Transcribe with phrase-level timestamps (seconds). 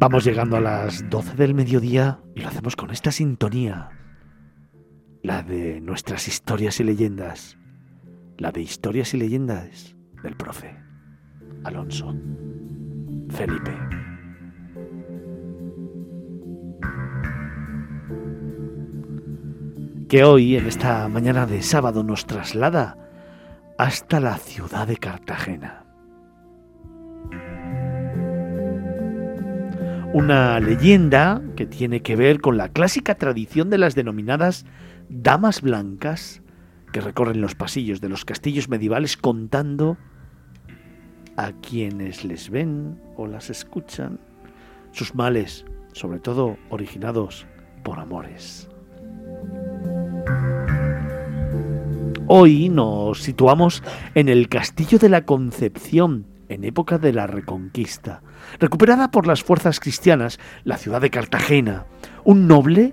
[0.00, 3.90] Vamos llegando a las 12 del mediodía y lo hacemos con esta sintonía.
[5.22, 7.58] La de nuestras historias y leyendas.
[8.38, 10.74] La de historias y leyendas del profe
[11.64, 12.16] Alonso
[13.28, 13.76] Felipe.
[20.08, 22.96] Que hoy, en esta mañana de sábado, nos traslada
[23.76, 25.89] hasta la ciudad de Cartagena.
[30.12, 34.66] Una leyenda que tiene que ver con la clásica tradición de las denominadas
[35.08, 36.42] damas blancas
[36.92, 39.96] que recorren los pasillos de los castillos medievales contando
[41.36, 44.18] a quienes les ven o las escuchan
[44.90, 47.46] sus males, sobre todo originados
[47.84, 48.68] por amores.
[52.26, 53.82] Hoy nos situamos
[54.14, 58.22] en el Castillo de la Concepción, en época de la Reconquista.
[58.58, 61.86] Recuperada por las fuerzas cristianas, la ciudad de Cartagena,
[62.24, 62.92] un noble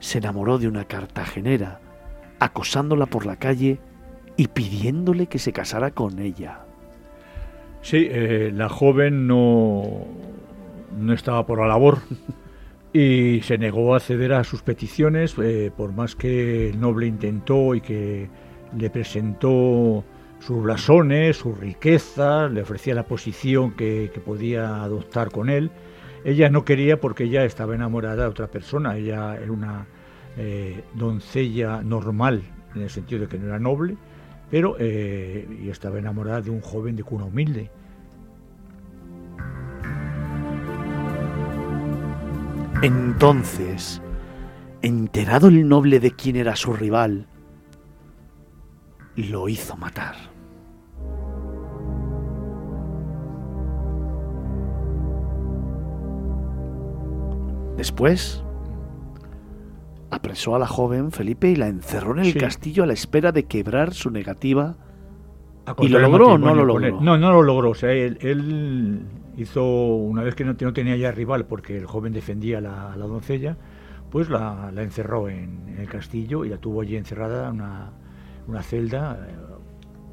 [0.00, 1.80] se enamoró de una cartagenera,
[2.40, 3.78] acosándola por la calle
[4.36, 6.60] y pidiéndole que se casara con ella.
[7.82, 10.06] Sí, eh, la joven no,
[10.98, 11.98] no estaba por la labor
[12.92, 17.74] y se negó a ceder a sus peticiones, eh, por más que el noble intentó
[17.74, 18.28] y que
[18.76, 20.04] le presentó
[20.40, 25.70] sus blasones, su riqueza, le ofrecía la posición que, podía adoptar con él.
[26.24, 29.86] Ella no quería porque ella estaba enamorada de otra persona, ella era una
[30.36, 32.42] eh, doncella normal,
[32.74, 33.96] en el sentido de que no era noble,
[34.50, 37.70] pero eh, y estaba enamorada de un joven de cuna humilde.
[42.82, 44.02] Entonces,
[44.82, 47.26] enterado el noble de quién era su rival,
[49.16, 50.14] lo hizo matar.
[57.76, 58.42] Después,
[60.10, 63.44] apresó a la joven Felipe y la encerró en el castillo a la espera de
[63.44, 64.76] quebrar su negativa.
[65.78, 67.00] ¿Y lo logró o no lo logró?
[67.00, 67.70] No, no lo logró.
[67.70, 69.02] O sea, él,
[69.36, 73.06] hizo, una vez que no, tenía ya rival porque el joven defendía a la, la
[73.06, 73.56] doncella,
[74.10, 77.90] pues la, encerró en, el castillo y la tuvo allí encerrada una,
[78.46, 79.34] una celda eh,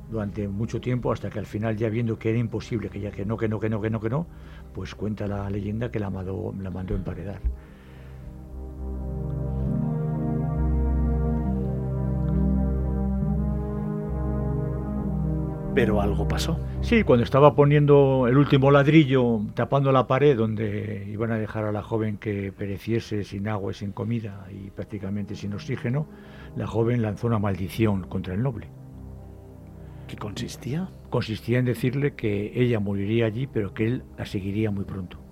[0.10, 3.26] durante mucho tiempo hasta que al final ya viendo que era imposible, que ya que
[3.26, 4.28] no, que no, que no, que no, que no,
[4.74, 7.42] pues cuenta la leyenda que la mandó, la mandó emparedar.
[15.76, 16.60] Pero algo pasó.
[16.82, 21.72] Sí, cuando estaba poniendo el último ladrillo, tapando la pared donde iban a dejar a
[21.72, 26.08] la joven que pereciese sin agua y sin comida y prácticamente sin oxígeno,
[26.56, 28.68] la joven lanzó una maldición contra el noble.
[30.08, 30.90] ¿Qué consistía?
[31.10, 35.23] Consistía en decirle que ella moriría allí, pero que él la seguiría muy pronto.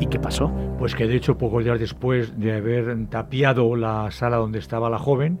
[0.00, 0.52] ¿Y qué pasó?
[0.78, 4.98] Pues que de hecho pocos días después de haber tapiado la sala donde estaba la
[4.98, 5.40] joven,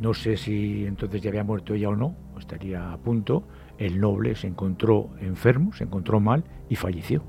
[0.00, 3.44] no sé si entonces ya había muerto ella o no, estaría a punto,
[3.78, 7.22] el noble se encontró enfermo, se encontró mal y falleció.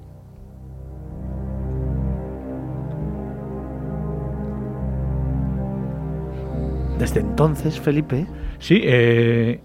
[6.99, 8.25] Desde entonces, Felipe.
[8.59, 9.61] Sí, eh,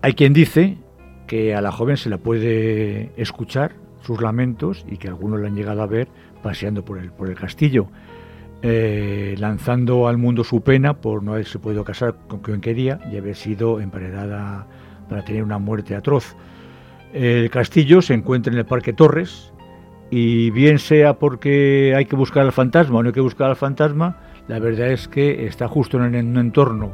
[0.00, 0.78] hay quien dice
[1.26, 5.56] que a la joven se la puede escuchar sus lamentos y que algunos la han
[5.56, 6.08] llegado a ver
[6.42, 7.88] paseando por el, por el castillo,
[8.62, 13.16] eh, lanzando al mundo su pena por no haberse podido casar con quien quería y
[13.16, 14.66] haber sido emparedada
[15.08, 16.36] para tener una muerte atroz.
[17.12, 19.52] El castillo se encuentra en el Parque Torres
[20.10, 23.56] y bien sea porque hay que buscar al fantasma o no hay que buscar al
[23.56, 24.18] fantasma,
[24.48, 26.92] la verdad es que está justo en un entorno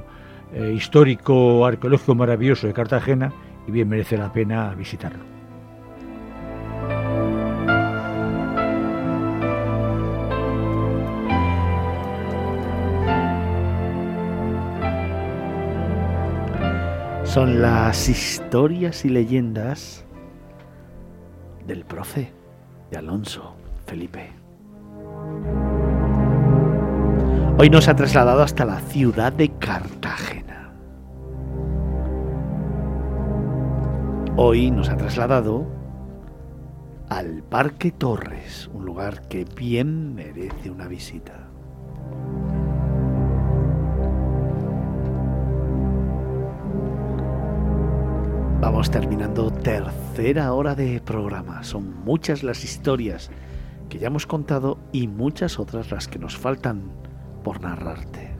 [0.54, 3.32] eh, histórico, arqueológico maravilloso de Cartagena
[3.66, 5.31] y bien merece la pena visitarlo.
[17.32, 20.04] Son las historias y leyendas
[21.66, 22.30] del profe
[22.90, 23.56] de Alonso
[23.86, 24.30] Felipe.
[27.56, 30.74] Hoy nos ha trasladado hasta la ciudad de Cartagena.
[34.36, 35.66] Hoy nos ha trasladado
[37.08, 41.51] al Parque Torres, un lugar que bien merece una visita.
[48.82, 51.62] Vamos terminando tercera hora de programa.
[51.62, 53.30] Son muchas las historias
[53.88, 56.90] que ya hemos contado y muchas otras las que nos faltan
[57.44, 58.34] por narrarte.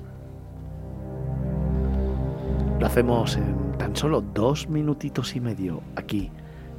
[2.81, 6.33] Lo hacemos en tan solo dos minutitos y medio aquí,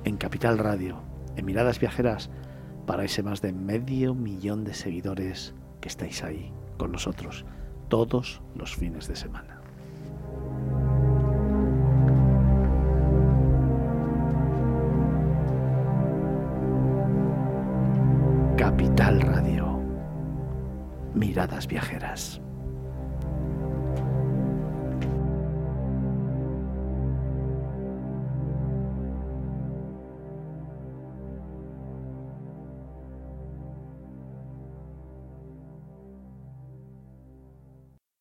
[0.04, 0.98] en Capital Radio,
[1.38, 2.30] en Miradas Viajeras,
[2.86, 7.45] para ese más de medio millón de seguidores que estáis ahí con nosotros
[7.88, 9.62] todos los fines de semana.
[18.63, 19.77] Capital Radio.
[21.13, 22.42] Miradas viajeras.